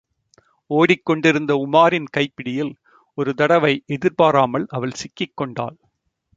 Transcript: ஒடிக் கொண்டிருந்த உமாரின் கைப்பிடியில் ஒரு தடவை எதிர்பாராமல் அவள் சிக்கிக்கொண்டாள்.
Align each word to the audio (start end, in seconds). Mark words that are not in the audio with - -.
ஒடிக் 0.69 1.03
கொண்டிருந்த 1.05 1.51
உமாரின் 1.65 2.07
கைப்பிடியில் 2.17 2.73
ஒரு 3.17 3.33
தடவை 3.33 3.73
எதிர்பாராமல் 3.87 4.67
அவள் 4.69 4.99
சிக்கிக்கொண்டாள். 5.01 5.77